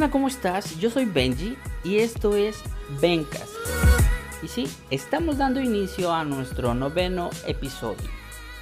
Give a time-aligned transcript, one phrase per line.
[0.00, 0.10] onda?
[0.10, 0.78] ¿Cómo estás?
[0.78, 2.62] Yo soy Benji y esto es
[3.02, 3.52] Bencast.
[4.42, 8.08] Y sí, estamos dando inicio a nuestro noveno episodio.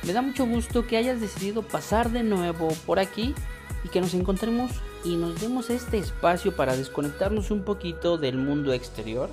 [0.02, 3.36] Me da mucho gusto que hayas decidido pasar de nuevo por aquí
[3.84, 4.72] y que nos encontremos
[5.04, 9.30] y nos demos este espacio para desconectarnos un poquito del mundo exterior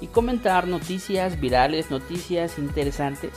[0.00, 3.32] y comentar noticias virales, noticias interesantes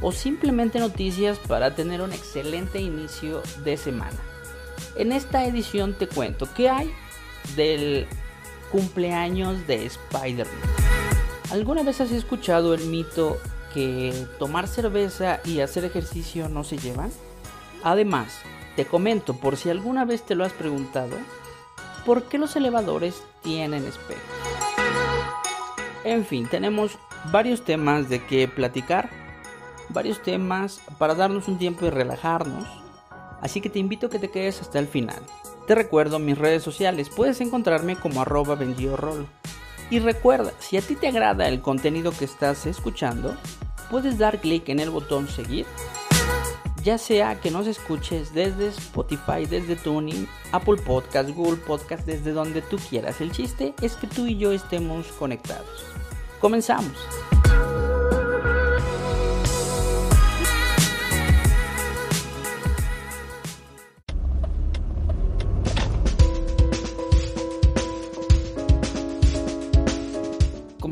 [0.00, 4.18] o simplemente noticias para tener un excelente inicio de semana.
[4.96, 6.92] En esta edición te cuento qué hay
[7.54, 8.06] del
[8.72, 10.60] cumpleaños de Spider-Man.
[11.50, 13.38] ¿Alguna vez has escuchado el mito
[13.72, 17.10] que tomar cerveza y hacer ejercicio no se llevan?
[17.84, 18.40] Además,
[18.74, 21.16] te comento por si alguna vez te lo has preguntado,
[22.04, 24.22] ¿por qué los elevadores tienen espejos?
[26.04, 26.98] En fin, tenemos
[27.32, 29.08] varios temas de que platicar,
[29.88, 32.68] varios temas para darnos un tiempo y relajarnos,
[33.40, 35.22] así que te invito a que te quedes hasta el final.
[35.66, 38.56] Te recuerdo mis redes sociales, puedes encontrarme como arroba
[39.90, 43.34] Y recuerda, si a ti te agrada el contenido que estás escuchando,
[43.90, 45.66] puedes dar clic en el botón seguir,
[46.84, 52.62] ya sea que nos escuches desde Spotify, desde Tuning, Apple Podcast, Google Podcast, desde donde
[52.62, 53.20] tú quieras.
[53.20, 55.84] El chiste es que tú y yo estemos conectados.
[56.40, 56.94] Comenzamos.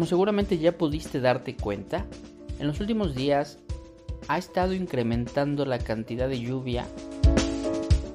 [0.07, 2.05] Seguramente ya pudiste darte cuenta,
[2.59, 3.59] en los últimos días
[4.29, 6.87] ha estado incrementando la cantidad de lluvia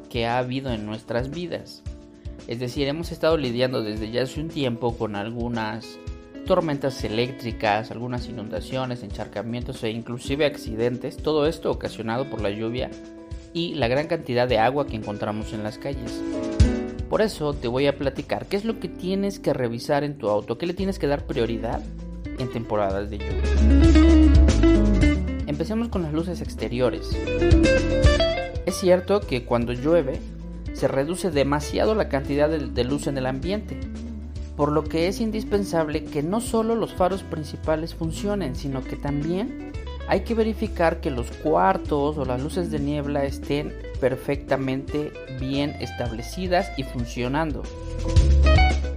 [0.09, 1.83] que ha habido en nuestras vidas.
[2.47, 5.99] Es decir, hemos estado lidiando desde ya hace un tiempo con algunas
[6.47, 12.89] tormentas eléctricas, algunas inundaciones, encharcamientos e inclusive accidentes, todo esto ocasionado por la lluvia
[13.53, 16.19] y la gran cantidad de agua que encontramos en las calles.
[17.09, 20.29] Por eso te voy a platicar qué es lo que tienes que revisar en tu
[20.29, 21.81] auto, qué le tienes que dar prioridad
[22.38, 23.44] en temporadas de lluvia.
[25.47, 27.09] Empecemos con las luces exteriores.
[28.67, 30.19] Es cierto que cuando llueve
[30.73, 33.79] se reduce demasiado la cantidad de, luz en el ambiente,
[34.55, 39.72] por lo que es indispensable que no solo los faros principales funcionen, sino que también
[40.07, 46.71] hay que verificar que los cuartos o las luces de niebla estén perfectamente bien establecidas
[46.77, 47.63] y funcionando.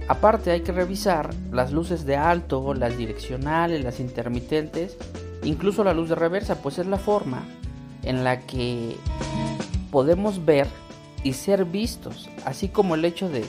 [0.07, 4.97] Aparte hay que revisar las luces de alto, las direccionales, las intermitentes,
[5.43, 7.43] incluso la luz de reversa, pues es la forma
[8.03, 8.95] en la que
[9.91, 10.67] podemos ver
[11.23, 13.45] y ser vistos, así como el hecho de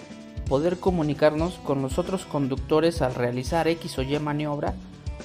[0.48, 4.74] poder comunicarnos con los otros conductores al realizar X o Y maniobra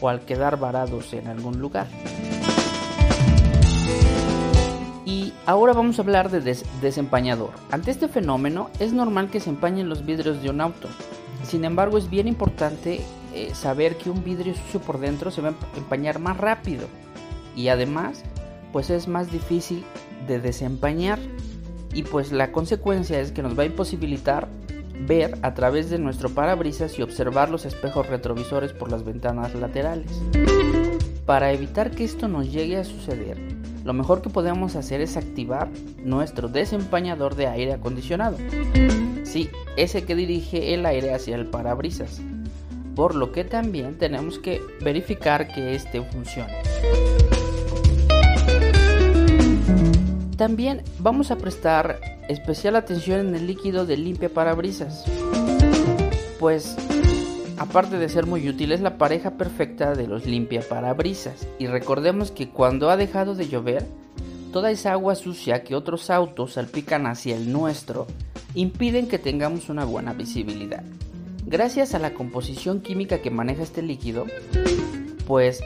[0.02, 1.88] o al quedar varados en algún lugar.
[5.50, 6.42] Ahora vamos a hablar de
[6.80, 7.50] desempañador.
[7.72, 10.88] Ante este fenómeno es normal que se empañen los vidrios de un auto.
[11.44, 13.02] Sin embargo es bien importante
[13.34, 16.88] eh, saber que un vidrio sucio por dentro se va a empañar más rápido
[17.56, 18.24] y además
[18.72, 19.84] pues es más difícil
[20.28, 21.18] de desempañar
[21.94, 24.48] y pues la consecuencia es que nos va a imposibilitar
[25.08, 30.12] ver a través de nuestro parabrisas y observar los espejos retrovisores por las ventanas laterales.
[31.26, 35.70] Para evitar que esto nos llegue a suceder, lo mejor que podemos hacer es activar
[36.04, 38.38] nuestro desempañador de aire acondicionado.
[39.24, 42.22] Sí, ese que dirige el aire hacia el parabrisas.
[42.96, 46.54] Por lo que también tenemos que verificar que este funcione.
[50.36, 55.06] También vamos a prestar especial atención en el líquido de limpia parabrisas.
[56.40, 56.76] Pues
[57.60, 61.46] aparte de ser muy útil, es la pareja perfecta de los limpia parabrisas.
[61.60, 63.86] Y recordemos que cuando ha dejado de llover,
[64.54, 68.08] toda esa agua sucia que otros autos salpican hacia el nuestro
[68.56, 70.84] impiden que tengamos una buena visibilidad.
[71.46, 74.26] Gracias a la composición química que maneja este líquido,
[75.28, 75.62] pues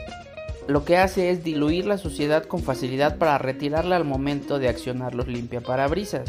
[0.66, 5.14] lo que hace es diluir la suciedad con facilidad para retirarla al momento de accionar
[5.14, 6.28] los limpiaparabrisas.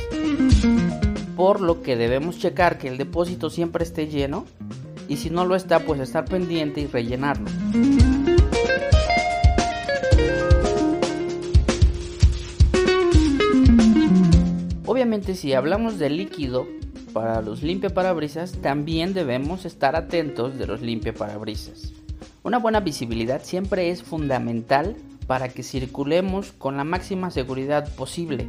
[1.35, 4.45] Por lo que debemos checar que el depósito siempre esté lleno
[5.07, 7.49] y si no lo está pues estar pendiente y rellenarlo.
[14.85, 16.67] Obviamente si hablamos de líquido
[17.13, 21.93] para los limpiaparabrisas también debemos estar atentos de los limpiaparabrisas.
[22.43, 24.95] Una buena visibilidad siempre es fundamental
[25.27, 28.47] para que circulemos con la máxima seguridad posible,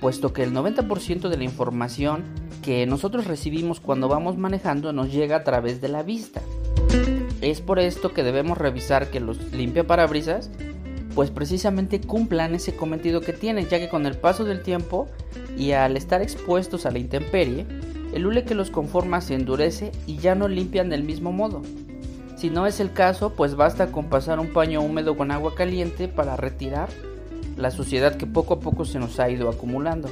[0.00, 2.24] puesto que el 90% de la información
[2.62, 6.42] que nosotros recibimos cuando vamos manejando nos llega a través de la vista.
[7.40, 10.50] Es por esto que debemos revisar que los limpiaparabrisas
[11.14, 15.08] pues precisamente cumplan ese cometido que tienen, ya que con el paso del tiempo
[15.56, 17.66] y al estar expuestos a la intemperie,
[18.12, 21.62] el hule que los conforma se endurece y ya no limpian del mismo modo.
[22.36, 26.06] Si no es el caso, pues basta con pasar un paño húmedo con agua caliente
[26.06, 26.88] para retirar
[27.56, 30.08] la suciedad que poco a poco se nos ha ido acumulando.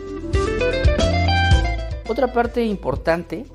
[2.09, 3.47] Otra parte importante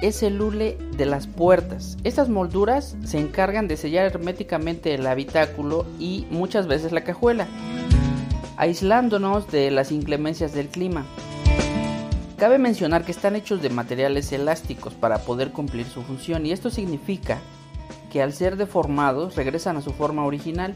[0.00, 1.98] es el hule de las puertas.
[2.04, 7.46] Estas molduras se encargan de sellar herméticamente el habitáculo y muchas veces la cajuela,
[8.56, 11.04] aislándonos de las inclemencias del clima.
[12.38, 16.70] Cabe mencionar que están hechos de materiales elásticos para poder cumplir su función y esto
[16.70, 17.38] significa
[18.10, 20.74] que al ser deformados regresan a su forma original.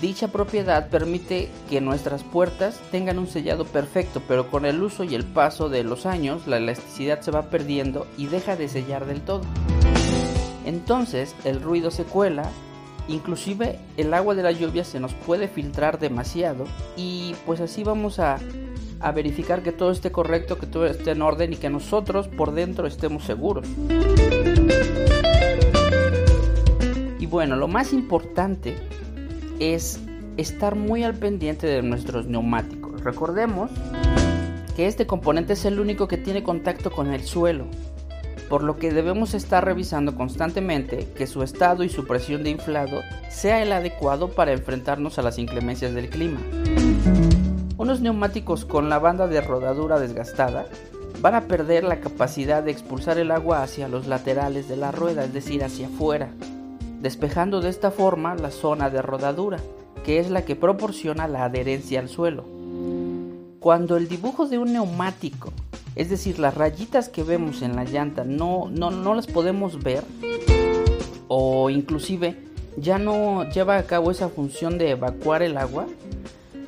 [0.00, 5.14] Dicha propiedad permite que nuestras puertas tengan un sellado perfecto, pero con el uso y
[5.14, 9.22] el paso de los años la elasticidad se va perdiendo y deja de sellar del
[9.22, 9.42] todo.
[10.64, 12.50] Entonces el ruido se cuela,
[13.08, 16.64] inclusive el agua de la lluvia se nos puede filtrar demasiado
[16.96, 18.38] y pues así vamos a
[19.00, 22.52] a verificar que todo esté correcto, que todo esté en orden y que nosotros por
[22.52, 23.66] dentro estemos seguros.
[27.18, 28.76] Y bueno, lo más importante
[29.60, 30.00] es
[30.36, 33.02] estar muy al pendiente de nuestros neumáticos.
[33.02, 33.70] Recordemos
[34.76, 37.66] que este componente es el único que tiene contacto con el suelo,
[38.48, 43.00] por lo que debemos estar revisando constantemente que su estado y su presión de inflado
[43.28, 46.40] sea el adecuado para enfrentarnos a las inclemencias del clima.
[47.76, 50.66] Unos neumáticos con la banda de rodadura desgastada
[51.20, 55.24] van a perder la capacidad de expulsar el agua hacia los laterales de la rueda,
[55.24, 56.30] es decir, hacia afuera,
[57.00, 59.58] despejando de esta forma la zona de rodadura,
[60.04, 62.44] que es la que proporciona la adherencia al suelo.
[63.60, 65.52] Cuando el dibujo de un neumático,
[65.96, 70.04] es decir, las rayitas que vemos en la llanta, no, no, no las podemos ver,
[71.28, 72.36] o inclusive
[72.76, 75.86] ya no lleva a cabo esa función de evacuar el agua,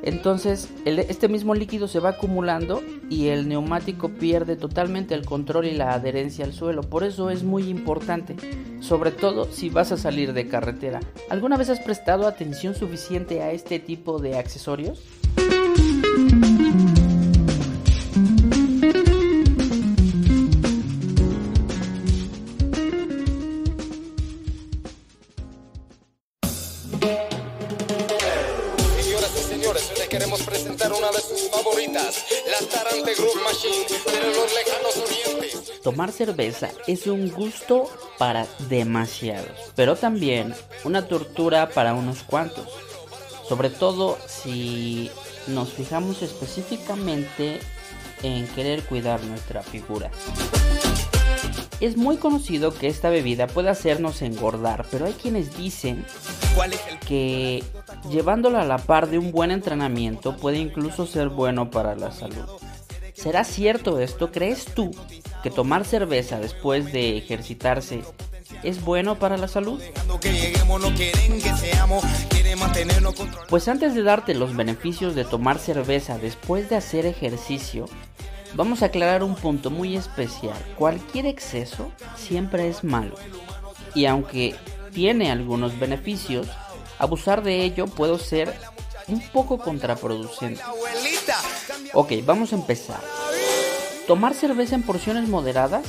[0.03, 5.73] entonces este mismo líquido se va acumulando y el neumático pierde totalmente el control y
[5.73, 6.83] la adherencia al suelo.
[6.83, 8.37] Por eso es muy importante,
[8.81, 11.01] sobre todo si vas a salir de carretera.
[11.29, 15.03] ¿Alguna vez has prestado atención suficiente a este tipo de accesorios?
[35.83, 37.89] Tomar cerveza es un gusto
[38.19, 40.55] para demasiados, pero también
[40.85, 42.69] una tortura para unos cuantos.
[43.49, 45.11] Sobre todo si
[45.47, 47.61] nos fijamos específicamente
[48.23, 50.11] en querer cuidar nuestra figura.
[51.81, 56.05] Es muy conocido que esta bebida puede hacernos engordar, pero hay quienes dicen
[57.07, 57.65] que
[58.11, 62.45] llevándola a la par de un buen entrenamiento puede incluso ser bueno para la salud.
[63.15, 64.31] ¿Será cierto esto?
[64.31, 64.91] ¿Crees tú
[65.43, 68.03] que tomar cerveza después de ejercitarse
[68.63, 69.81] es bueno para la salud?
[73.49, 77.87] Pues antes de darte los beneficios de tomar cerveza después de hacer ejercicio,
[78.55, 80.57] Vamos a aclarar un punto muy especial.
[80.77, 83.15] Cualquier exceso siempre es malo.
[83.95, 84.57] Y aunque
[84.93, 86.49] tiene algunos beneficios,
[86.99, 88.55] abusar de ello puede ser
[89.09, 90.63] un poco contraproducente.
[91.93, 93.01] Ok, vamos a empezar.
[94.07, 95.85] Tomar cerveza en porciones moderadas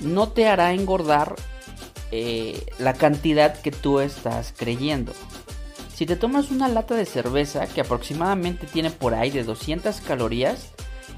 [0.00, 1.34] no te hará engordar
[2.10, 5.12] eh, la cantidad que tú estás creyendo.
[5.94, 10.68] Si te tomas una lata de cerveza que aproximadamente tiene por ahí de 200 calorías,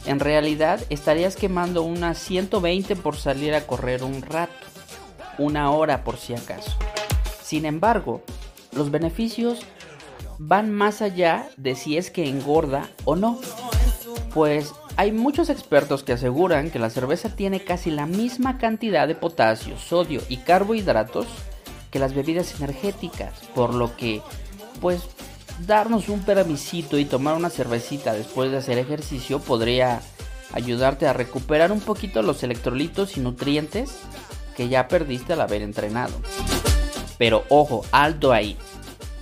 [0.07, 4.53] en realidad estarías quemando unas 120 por salir a correr un rato,
[5.39, 6.73] una hora por si acaso.
[7.43, 8.23] Sin embargo,
[8.73, 9.61] los beneficios
[10.39, 13.39] van más allá de si es que engorda o no.
[14.33, 19.15] Pues hay muchos expertos que aseguran que la cerveza tiene casi la misma cantidad de
[19.15, 21.27] potasio, sodio y carbohidratos
[21.91, 24.23] que las bebidas energéticas, por lo que
[24.81, 25.03] pues
[25.67, 30.01] darnos un permisito y tomar una cervecita después de hacer ejercicio podría
[30.53, 33.99] ayudarte a recuperar un poquito los electrolitos y nutrientes
[34.57, 36.15] que ya perdiste al haber entrenado.
[37.19, 38.57] Pero ojo, alto ahí.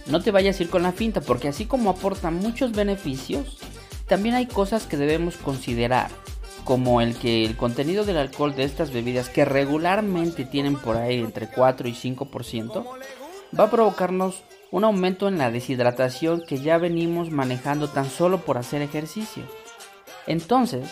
[0.07, 3.59] No te vayas a ir con la finta porque así como aporta muchos beneficios,
[4.07, 6.11] también hay cosas que debemos considerar,
[6.65, 11.19] como el que el contenido del alcohol de estas bebidas que regularmente tienen por ahí
[11.19, 12.87] entre 4 y 5%,
[13.59, 18.59] va a provocarnos un aumento en la deshidratación que ya venimos manejando tan solo por
[18.59, 19.45] hacer ejercicio.
[20.27, 20.89] Entonces,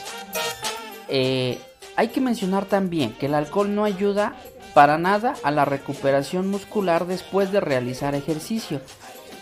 [1.09, 1.59] eh,
[1.97, 4.35] hay que mencionar también que el alcohol no ayuda
[4.75, 8.81] para nada a la recuperación muscular después de realizar ejercicio.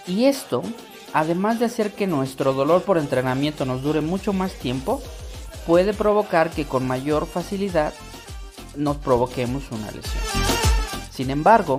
[0.07, 0.63] Y esto,
[1.13, 5.03] además de hacer que nuestro dolor por entrenamiento nos dure mucho más tiempo,
[5.67, 7.93] puede provocar que con mayor facilidad
[8.77, 10.23] nos provoquemos una lesión.
[11.11, 11.79] Sin embargo,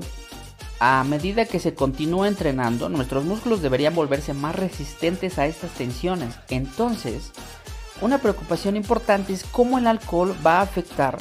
[0.79, 6.35] a medida que se continúa entrenando, nuestros músculos deberían volverse más resistentes a estas tensiones.
[6.49, 7.31] Entonces,
[8.01, 11.17] una preocupación importante es cómo el alcohol va a afectar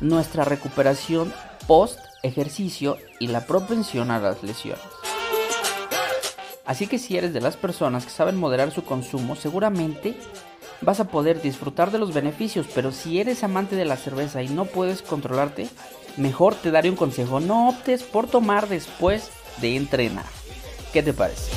[0.00, 1.32] nuestra recuperación
[1.66, 4.82] post ejercicio y la propensión a las lesiones.
[6.64, 10.14] Así que si eres de las personas que saben moderar su consumo, seguramente
[10.82, 14.48] vas a poder disfrutar de los beneficios, pero si eres amante de la cerveza y
[14.48, 15.68] no puedes controlarte,
[16.16, 20.26] mejor te daré un consejo, no optes por tomar después de entrenar.
[20.92, 21.50] ¿Qué te parece?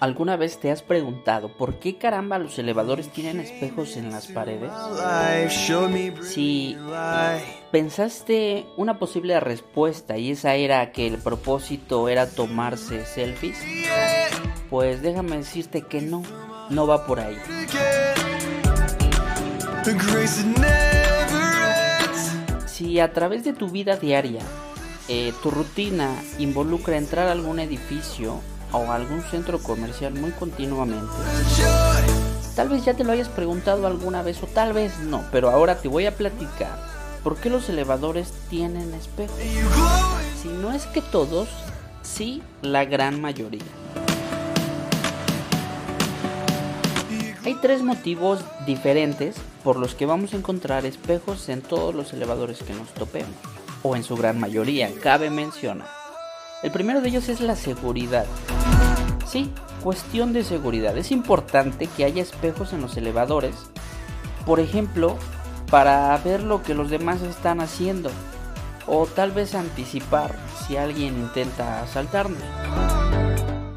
[0.00, 4.70] ¿Alguna vez te has preguntado por qué caramba los elevadores tienen espejos en las paredes?
[6.22, 6.76] Si
[7.70, 13.58] pensaste una posible respuesta y esa era que el propósito era tomarse selfies,
[14.70, 16.22] pues déjame decirte que no,
[16.70, 17.36] no va por ahí.
[22.66, 24.42] Si a través de tu vida diaria
[25.08, 28.40] eh, tu rutina involucra entrar a algún edificio
[28.72, 31.12] o algún centro comercial muy continuamente.
[32.56, 35.76] Tal vez ya te lo hayas preguntado alguna vez o tal vez no, pero ahora
[35.76, 36.78] te voy a platicar
[37.22, 39.36] por qué los elevadores tienen espejos.
[40.40, 41.48] Si no es que todos,
[42.02, 43.62] sí la gran mayoría.
[47.44, 52.62] Hay tres motivos diferentes por los que vamos a encontrar espejos en todos los elevadores
[52.62, 53.36] que nos topemos
[53.84, 55.86] o en su gran mayoría, cabe mencionar.
[56.64, 58.26] El primero de ellos es la seguridad.
[59.26, 60.96] Sí, cuestión de seguridad.
[60.96, 63.54] Es importante que haya espejos en los elevadores,
[64.46, 65.16] por ejemplo,
[65.70, 68.10] para ver lo que los demás están haciendo
[68.86, 70.36] o tal vez anticipar
[70.66, 72.42] si alguien intenta asaltarnos.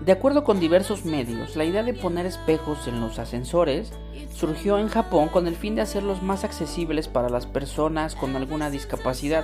[0.07, 3.91] De acuerdo con diversos medios, la idea de poner espejos en los ascensores
[4.33, 8.69] surgió en Japón con el fin de hacerlos más accesibles para las personas con alguna
[8.69, 9.43] discapacidad,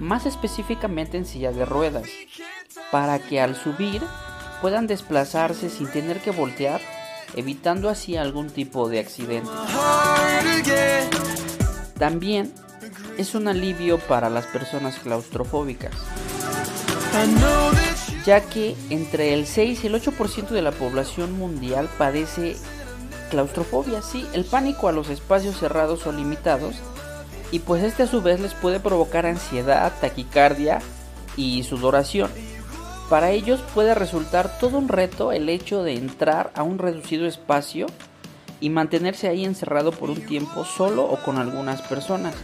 [0.00, 2.08] más específicamente en silla de ruedas,
[2.90, 4.02] para que al subir
[4.60, 6.80] puedan desplazarse sin tener que voltear,
[7.36, 9.50] evitando así algún tipo de accidente.
[11.98, 12.52] También
[13.18, 15.92] es un alivio para las personas claustrofóbicas,
[18.24, 22.56] ya que entre el 6 y el 8% de la población mundial padece
[23.30, 26.76] claustrofobia, sí, el pánico a los espacios cerrados o limitados
[27.52, 30.80] y pues este a su vez les puede provocar ansiedad, taquicardia
[31.36, 32.30] y sudoración.
[33.08, 37.86] Para ellos puede resultar todo un reto el hecho de entrar a un reducido espacio
[38.60, 42.34] y mantenerse ahí encerrado por un tiempo solo o con algunas personas.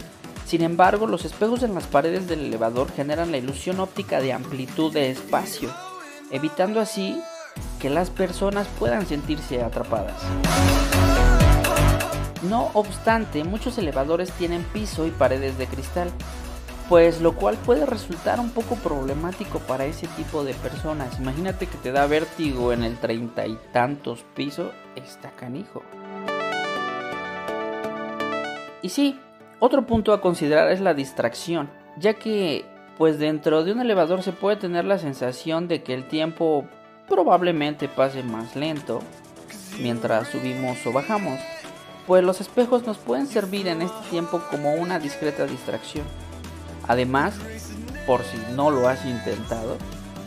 [0.46, 4.92] Sin embargo, los espejos en las paredes del elevador generan la ilusión óptica de amplitud
[4.92, 5.70] de espacio,
[6.30, 7.20] evitando así
[7.80, 10.20] que las personas puedan sentirse atrapadas.
[12.48, 16.10] No obstante, muchos elevadores tienen piso y paredes de cristal,
[16.88, 21.18] pues lo cual puede resultar un poco problemático para ese tipo de personas.
[21.18, 25.82] Imagínate que te da vértigo en el treinta y tantos piso, está canijo.
[28.82, 29.18] Y sí,
[29.58, 32.64] otro punto a considerar es la distracción, ya que
[32.98, 36.64] pues dentro de un elevador se puede tener la sensación de que el tiempo
[37.08, 39.00] probablemente pase más lento
[39.80, 41.38] mientras subimos o bajamos
[42.06, 46.06] pues los espejos nos pueden servir en este tiempo como una discreta distracción.
[46.86, 47.34] Además,
[48.06, 49.76] por si no lo has intentado,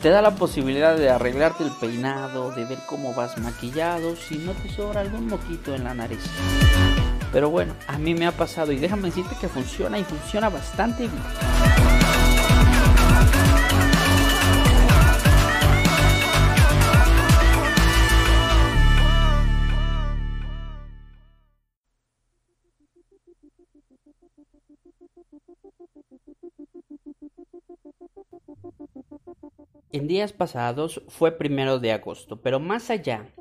[0.01, 4.53] te da la posibilidad de arreglarte el peinado, de ver cómo vas maquillado, si no
[4.53, 6.23] te sobra algún moquito en la nariz.
[7.31, 11.03] Pero bueno, a mí me ha pasado y déjame decirte que funciona y funciona bastante
[11.03, 12.08] bien.
[29.99, 33.33] En días pasados fue primero de agosto, pero más allá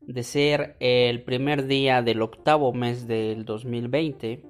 [0.00, 4.46] de ser el primer día del octavo mes del 2020,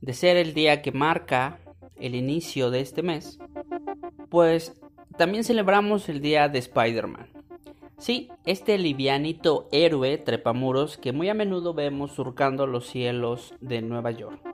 [0.00, 1.58] de ser el día que marca
[1.96, 3.40] el inicio de este mes,
[4.28, 4.80] pues
[5.18, 7.26] también celebramos el día de Spider-Man.
[7.98, 14.12] Sí, este livianito héroe trepamuros que muy a menudo vemos surcando los cielos de Nueva
[14.12, 14.53] York.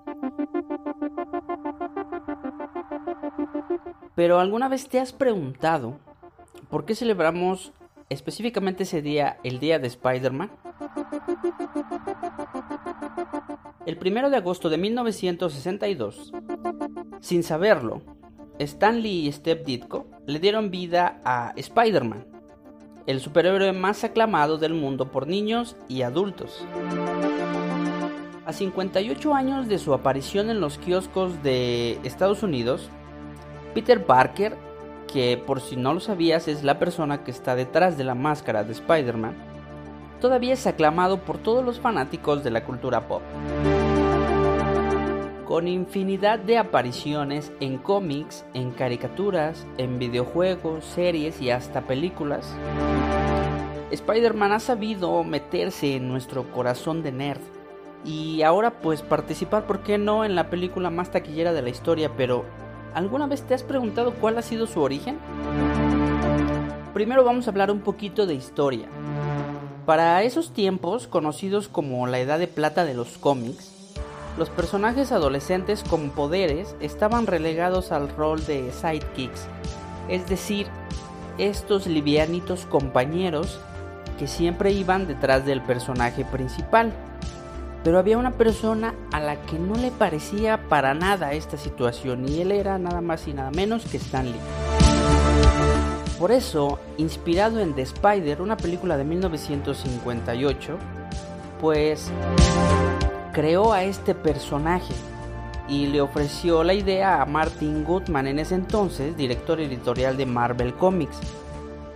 [4.20, 5.98] Pero ¿alguna vez te has preguntado
[6.68, 7.72] por qué celebramos
[8.10, 10.50] específicamente ese día, el día de Spider-Man?
[13.86, 16.32] El 1 de agosto de 1962,
[17.22, 18.02] sin saberlo,
[18.58, 22.26] Stan Lee y Steve Ditko le dieron vida a Spider-Man,
[23.06, 26.62] el superhéroe más aclamado del mundo por niños y adultos.
[28.44, 32.90] A 58 años de su aparición en los kioscos de Estados Unidos,
[33.74, 34.56] Peter Parker,
[35.12, 38.64] que por si no lo sabías es la persona que está detrás de la máscara
[38.64, 39.34] de Spider-Man,
[40.20, 43.22] todavía es aclamado por todos los fanáticos de la cultura pop.
[45.46, 52.54] Con infinidad de apariciones en cómics, en caricaturas, en videojuegos, series y hasta películas,
[53.90, 57.40] Spider-Man ha sabido meterse en nuestro corazón de nerd.
[58.04, 62.12] Y ahora pues participar, ¿por qué no?, en la película más taquillera de la historia,
[62.16, 62.44] pero
[62.94, 65.18] ¿alguna vez te has preguntado cuál ha sido su origen?
[66.92, 68.86] Primero vamos a hablar un poquito de historia.
[69.86, 73.72] Para esos tiempos, conocidos como la edad de plata de los cómics,
[74.38, 79.46] los personajes adolescentes con poderes estaban relegados al rol de sidekicks,
[80.08, 80.66] es decir,
[81.38, 83.58] estos livianitos compañeros
[84.18, 86.92] que siempre iban detrás del personaje principal.
[87.82, 92.40] Pero había una persona a la que no le parecía para nada esta situación y
[92.40, 94.40] él era nada más y nada menos que Stanley.
[96.18, 100.76] Por eso, inspirado en The Spider, una película de 1958,
[101.58, 102.10] pues
[103.32, 104.92] creó a este personaje
[105.66, 110.74] y le ofreció la idea a Martin Goodman en ese entonces, director editorial de Marvel
[110.74, 111.18] Comics.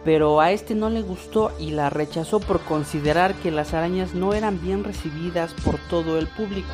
[0.04, 4.34] Pero a este no le gustó y la rechazó por considerar que las arañas no
[4.34, 6.68] eran bien recibidas por todo el público.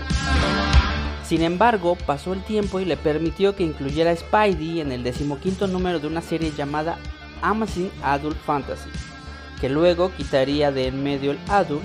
[1.24, 5.68] Sin embargo, pasó el tiempo y le permitió que incluyera a Spidey en el decimoquinto
[5.68, 6.98] número de una serie llamada
[7.40, 8.90] Amazing Adult Fantasy,
[9.60, 11.84] que luego quitaría de en medio el adult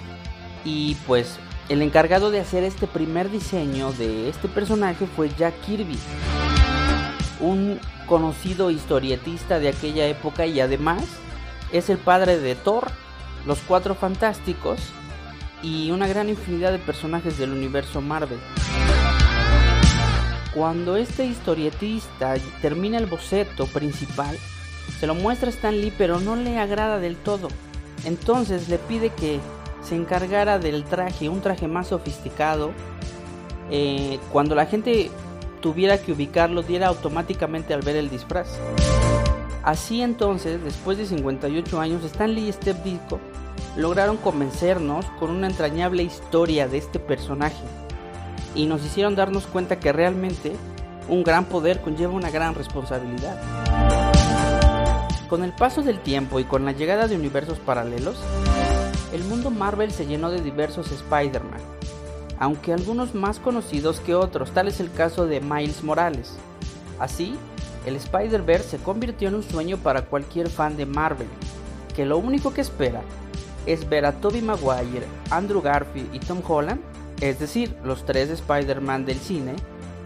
[0.63, 1.37] y pues
[1.69, 5.99] el encargado de hacer este primer diseño de este personaje fue Jack Kirby,
[7.39, 11.03] un conocido historietista de aquella época y además
[11.71, 12.87] es el padre de Thor,
[13.45, 14.79] los Cuatro Fantásticos
[15.61, 18.39] y una gran infinidad de personajes del universo Marvel.
[20.53, 24.37] Cuando este historietista termina el boceto principal,
[24.99, 27.49] se lo muestra a Stan Lee pero no le agrada del todo.
[28.05, 29.39] Entonces le pide que
[29.81, 32.71] se encargara del traje, un traje más sofisticado.
[33.69, 35.11] Eh, cuando la gente
[35.61, 38.47] tuviera que ubicarlo, diera automáticamente al ver el disfraz.
[39.65, 43.19] Así entonces, después de 58 años, Stanley y Steve Ditko
[43.75, 47.63] lograron convencernos con una entrañable historia de este personaje
[48.53, 50.55] y nos hicieron darnos cuenta que realmente
[51.09, 53.41] un gran poder conlleva una gran responsabilidad.
[55.27, 58.17] Con el paso del tiempo y con la llegada de universos paralelos,
[59.13, 61.61] el mundo Marvel se llenó de diversos Spider-Man,
[62.37, 66.37] aunque algunos más conocidos que otros, tal es el caso de Miles Morales.
[66.99, 67.35] Así,
[67.85, 71.27] el Spider-Verse se convirtió en un sueño para cualquier fan de Marvel,
[71.95, 73.01] que lo único que espera
[73.65, 76.81] es ver a Tobey Maguire, Andrew Garfield y Tom Holland,
[77.21, 79.53] es decir, los tres Spider-Man del cine,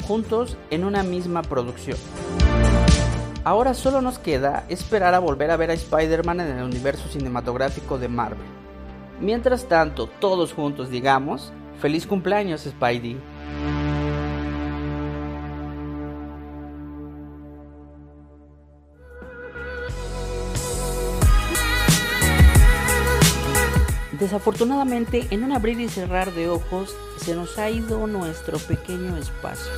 [0.08, 1.98] juntos en una misma producción.
[3.44, 7.98] Ahora solo nos queda esperar a volver a ver a Spider-Man en el universo cinematográfico
[7.98, 8.46] de Marvel.
[9.22, 13.18] Mientras tanto, todos juntos digamos, feliz cumpleaños Spidey.
[24.30, 29.72] Desafortunadamente, en un abrir y cerrar de ojos, se nos ha ido nuestro pequeño espacio.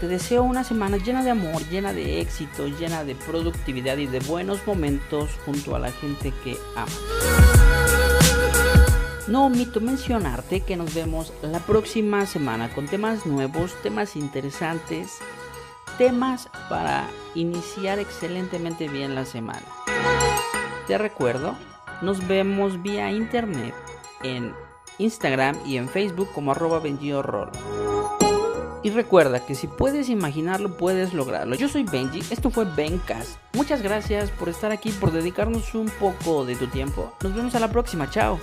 [0.00, 4.20] Te deseo una semana llena de amor, llena de éxito, llena de productividad y de
[4.20, 6.98] buenos momentos junto a la gente que amas.
[9.26, 15.18] No omito mencionarte que nos vemos la próxima semana con temas nuevos, temas interesantes,
[15.98, 19.66] temas para iniciar excelentemente bien la semana.
[20.86, 21.54] Te recuerdo,
[22.02, 23.74] nos vemos vía internet
[24.22, 24.54] en
[24.98, 26.82] Instagram y en Facebook como arroba
[28.82, 31.54] Y recuerda que si puedes imaginarlo, puedes lograrlo.
[31.54, 33.38] Yo soy Benji, esto fue Bencast.
[33.54, 37.12] Muchas gracias por estar aquí, por dedicarnos un poco de tu tiempo.
[37.22, 38.38] Nos vemos a la próxima, chao.